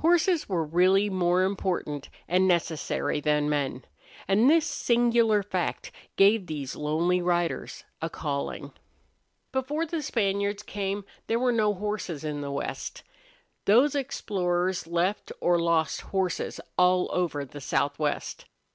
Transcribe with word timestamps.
Horses 0.00 0.50
were 0.50 0.66
really 0.66 1.08
more 1.08 1.44
important 1.44 2.10
and 2.28 2.46
necessary 2.46 3.22
than 3.22 3.48
men; 3.48 3.86
and 4.28 4.50
this 4.50 4.66
singular 4.66 5.42
fact 5.42 5.90
gave 6.16 6.46
these 6.46 6.76
lonely 6.76 7.22
riders 7.22 7.84
a 8.02 8.10
calling. 8.10 8.72
Before 9.50 9.86
the 9.86 10.02
Spaniards 10.02 10.62
came 10.62 11.06
there 11.26 11.38
were 11.38 11.52
no 11.52 11.72
horses 11.72 12.22
in 12.22 12.42
the 12.42 12.52
West. 12.52 13.02
Those 13.64 13.94
explorers 13.94 14.86
left 14.86 15.32
or 15.40 15.58
lost 15.58 16.02
horses 16.02 16.60
all 16.76 17.08
over 17.10 17.42
the 17.46 17.62
southwest. 17.62 18.44